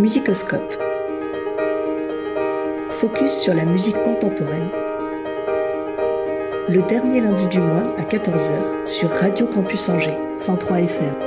[0.07, 0.73] Musicoscope.
[2.91, 4.69] Focus sur la musique contemporaine.
[6.69, 11.26] Le dernier lundi du mois à 14h sur Radio Campus Angers, 103 FM.